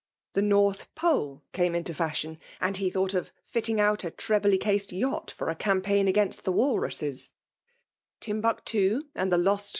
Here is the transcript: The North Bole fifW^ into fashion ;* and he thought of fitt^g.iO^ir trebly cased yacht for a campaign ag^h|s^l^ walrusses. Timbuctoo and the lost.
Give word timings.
The 0.33 0.41
North 0.41 0.87
Bole 0.95 1.43
fifW^ 1.53 1.75
into 1.75 1.93
fashion 1.93 2.39
;* 1.93 2.39
and 2.59 2.75
he 2.75 2.89
thought 2.89 3.13
of 3.13 3.31
fitt^g.iO^ir 3.53 4.09
trebly 4.17 4.57
cased 4.59 4.91
yacht 4.91 5.29
for 5.29 5.51
a 5.51 5.55
campaign 5.55 6.07
ag^h|s^l^ 6.07 6.51
walrusses. 6.55 7.29
Timbuctoo 8.19 9.03
and 9.13 9.31
the 9.31 9.37
lost. 9.37 9.69